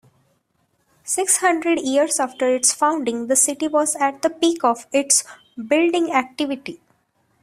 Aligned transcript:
Six 1.03 1.37
hundred 1.41 1.79
years 1.81 2.19
after 2.19 2.49
its 2.49 2.73
founding, 2.73 3.27
the 3.27 3.35
city 3.35 3.67
was 3.67 3.95
at 3.97 4.23
the 4.23 4.31
peak 4.31 4.63
of 4.63 4.87
its 4.91 5.23
building 5.67 6.11
activity. 6.11 6.81